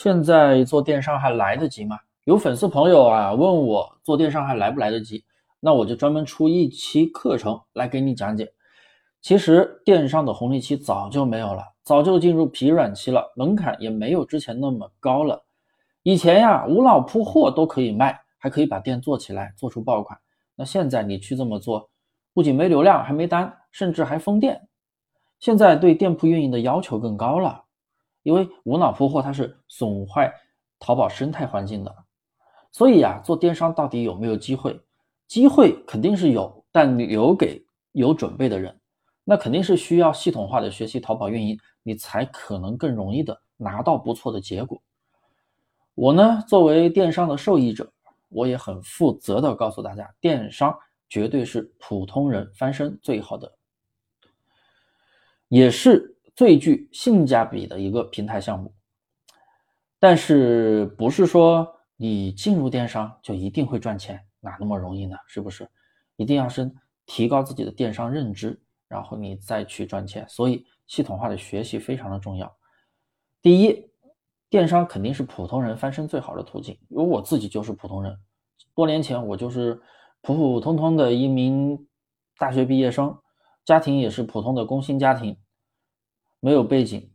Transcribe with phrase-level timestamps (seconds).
[0.00, 1.98] 现在做电商还来得及吗？
[2.22, 5.24] 有粉丝朋友啊问我做电商还来不来得及？
[5.58, 8.48] 那我就专门出一期课程来给你讲解。
[9.20, 15.44] 其实电商的红利期早就没有了，早就进入疲软期了，门槛也没有之前那么高了。
[16.04, 20.16] 以前呀，无脑铺货都可以卖，还可以把店做起来，做出爆款。
[20.54, 21.90] 那现在你去这么做，
[22.32, 24.68] 不仅没流量，还没单，甚至还封店。
[25.40, 27.64] 现在对店铺运营的要求更高了，
[28.28, 30.30] 因为无脑铺货它是损坏
[30.78, 31.96] 淘宝生态环境的。
[32.70, 34.78] 所以呀，做电商到底有没有机会？
[35.26, 38.78] 机会肯定是有，但留给有准备的人。
[39.24, 44.78] 那肯定是需要系统化的学习淘宝运营，你才可能更容易的拿到不错的结果。
[45.94, 47.90] 我呢，作为电商的受益者，
[48.28, 53.50] 我也很负责的告诉大家，电商绝对是普通人翻身最好的，
[55.48, 58.72] 也是最具性价比的一个平台项目。
[59.98, 64.24] 但是不是说你进入电商就一定会赚钱？
[64.38, 65.16] 哪那么容易呢？
[65.26, 65.68] 是不是？
[66.14, 66.72] 一定要是
[67.06, 68.56] 提高自己的电商认知。
[68.86, 72.56] 然后你再去赚钱，所以系统化的学习非常的重要。
[73.42, 73.90] 第一，
[74.48, 78.16] 电商肯定是普通人翻身最好的途径，因为我自己就是普通人，
[78.76, 79.82] 多年前我就是
[80.20, 81.84] 普普通通的一名
[82.38, 83.18] 大学毕业生，
[83.64, 85.36] 家庭也是普通的工薪家庭，
[86.40, 87.10] 没有背景，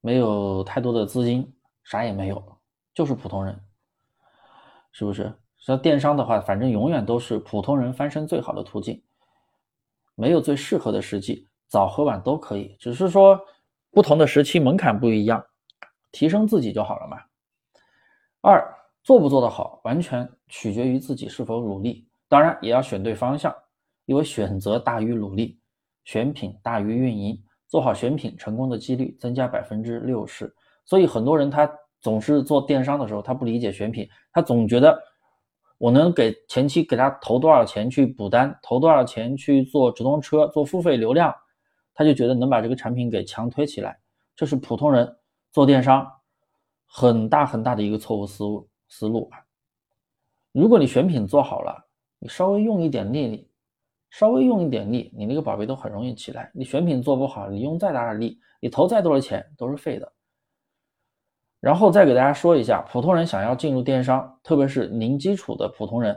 [0.00, 1.52] 没有太多的资金，
[1.84, 2.60] 啥也没有，
[2.94, 3.58] 就是普通人，
[4.92, 5.32] 是不是？
[5.58, 9.02] 像电商的话，反正永远都是普通人翻身最好的途径。
[10.14, 13.40] 没有最适合的时机，早和晚都可以，只是说
[13.90, 15.44] 不同的时期门槛不一样，
[16.10, 17.16] 提升自己就好了嘛。
[18.40, 18.62] 二
[19.02, 23.54] 做不做得好，完全取决于自己是否努力，当然也要选对方向，
[24.04, 25.60] 因为选择大于努力，
[26.04, 30.54] 选品大于运营，做好选品，成功的几率增加百分之六十。
[30.84, 31.66] 所以很多人他
[32.02, 35.02] 总是做电商的时候，他不理解选品，他总觉得。
[35.78, 41.34] 我能给前期给他投多少钱去补单，投多少钱去做直通车、做付费流量，
[41.92, 43.98] 他就觉得能把这个产品给强推起来。
[44.36, 45.16] 这是普通人
[45.50, 46.06] 做电商
[46.86, 49.28] 很大很大的一个错误思路思路。
[50.52, 51.84] 如果你选品做好了，
[52.20, 53.50] 你稍微用一点力，
[54.12, 56.50] 稍微用一点力，你那个宝贝都很容易起来。
[56.52, 60.12] 你选品做不好，你用再大的力，你投再多的钱都是废的。
[61.60, 66.14] 然后再给大家说一下，普通人想要进入电商，特别是零基础的普通人，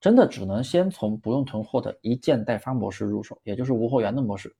[0.00, 4.54] 真的只能先从不用囤货的一件代发模式入手，也就是无货源的模式。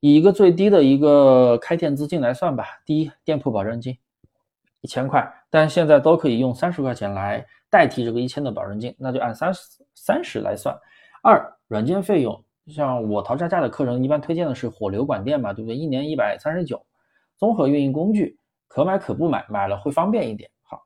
[0.00, 3.96] 以一个最低的一个开店资金来算吧，第一，店铺保证金
[4.82, 9.60] 一千块，但现在都可以用三十块钱来代替这个一千的保证金，那就按三十
[9.94, 10.78] 三十来算。
[11.24, 15.74] 二，软件费用，像我淘差价的课程一般推荐的是火流管店嘛，对不对？
[15.74, 16.84] 一年一百三十九，
[17.38, 18.38] 综合运营工具。
[18.68, 20.50] 可买可不买，买了会方便一点。
[20.62, 20.82] 好，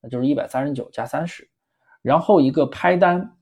[0.00, 1.50] 那就是一百三十九加三十，
[2.02, 3.34] 然后一个拍单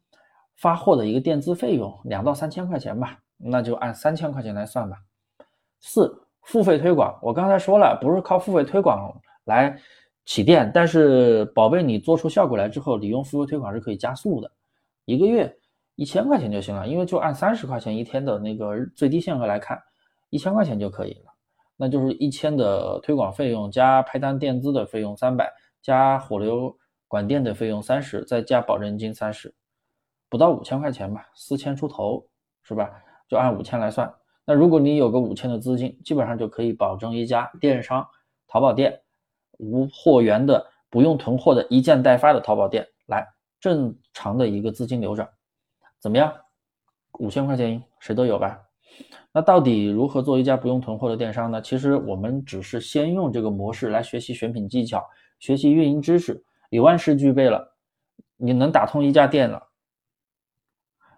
[0.57, 4.97] 发货的一个垫资费用两到三千块钱吧，那就按三千块钱来算吧。
[5.81, 9.13] 四付费推广，我刚才说了，不是靠付费推广
[9.45, 9.77] 来
[10.25, 14.51] 起店，但是宝贝你做出效果来之后，你用付费推广是可以加速的，
[15.05, 15.58] 一个月
[15.99, 19.77] 一千块钱就行了，因为就按三十块钱一天的那个最低限额来看，
[20.31, 21.35] 一千块钱就可以了。
[21.77, 26.73] 那就是一千的推广费用加拍单垫资的费用三百，加火流
[27.09, 29.53] 管店的费用三十，再加保证金三十，
[30.29, 32.25] 不到五千块钱吧，四千出头
[32.63, 32.89] 是吧？
[33.29, 34.09] 就按五千来算。
[34.45, 38.07] 那如果你有个五千的资金，基本上就可以保证一家电商
[38.47, 39.01] 淘宝店
[39.59, 43.27] 无货源的、不用囤货的一件代发的淘宝店来
[43.59, 45.29] 正常的一个资金流转，
[46.01, 46.33] 怎么样？
[47.19, 48.59] 五千块钱谁都有吧？
[49.33, 51.61] 那到底如何做一家不用囤货的电商呢？
[51.61, 55.05] 其实我们只是先用这个模式来学习选品技巧，
[55.39, 57.77] 学习运营知识，你万事俱备了，
[58.37, 59.69] 你能打通一家店了，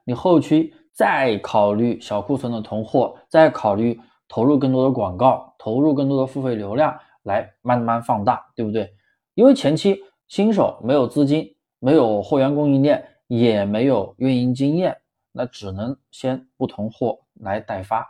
[0.04, 3.98] 你后期再考虑小库存的囤货，再考虑
[4.28, 8.92] 投入更多的广告，投入更多的付费流量来慢慢放大，对不对？
[9.34, 14.97] 因为前期新手没有资金，没有货源供应链，也没有运营经验，
[15.31, 17.19] 那只能先不囤货。
[17.43, 18.06] 来代发，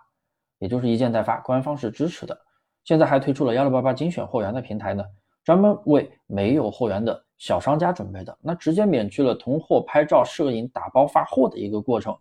[0.58, 2.36] 也就是一件代发，官方是支持的。
[2.82, 5.04] 现在还推出了幺六八八精选货源的平台呢，
[5.44, 8.36] 专门为没有货源的小商家准备的。
[8.40, 12.16] 那直接免去了囤货、拍照、摄影、打包、发货的一个过程，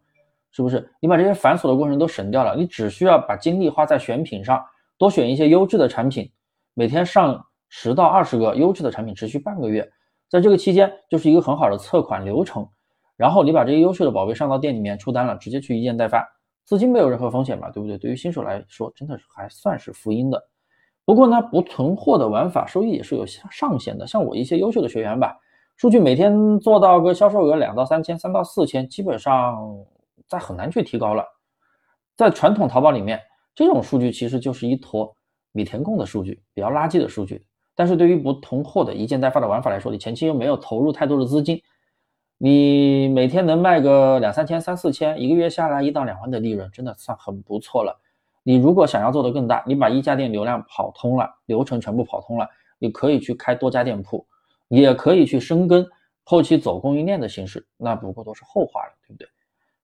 [0.52, 0.88] 是不是？
[1.00, 4.64] 你把这些繁琐的过程都省掉了，你只需要把精力花在选品上，
[4.98, 6.32] 多选一些优质的产品，
[6.76, 9.90] 每天上十到二十个优质的产品，持续半个月，
[10.30, 12.70] 在这个期间就是一个很好的测款流程。
[13.20, 16.26] 然后你把这些优秀的宝贝上到店里面出单了，直接去一件代发。
[16.64, 17.98] 资金没有任何风险嘛，对不对？
[17.98, 20.42] 对于新手来说，真的是还算是福音的。
[21.04, 24.08] 不过呢，不囤货的玩法收益也是有上限的。
[24.08, 25.38] 像我一些优秀的学员吧，
[25.76, 29.78] 数据每天做到个销售额两到三千、三到四千，基本上
[30.26, 31.26] 再很难去提高了。
[32.16, 33.20] 在传统淘宝里面，
[33.54, 35.14] 这种数据其实就是一坨
[35.52, 37.46] 米填空的数据，比较垃圾的数据。
[37.76, 41.62] 但是对于不囤货的一件代发的玩法来说，你前期又没有投入太多的资金，
[42.42, 48.00] 你每天能卖个两三千、三四千，一个月下来一到两万的利润，真的算很不错了。
[48.44, 52.48] 你如果想要做得更大，你把一家店流量跑通了，流程全部跑通了，
[52.78, 54.26] 你可以去开多家店铺，
[54.70, 55.86] 也可以去深耕
[56.24, 59.28] 后期走供应链的形式，那不过都是后话了，对不对？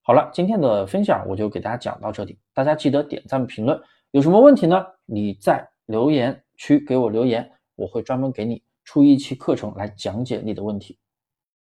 [0.01, 3.77] 好了，今天的分享我就给大家讲到这里，大家记得点赞评论，
[4.11, 4.85] 有什么问题呢？
[5.05, 7.51] 你在留言区给我留言。
[7.75, 10.97] 我会专门给你出一期课程来讲解你的问题。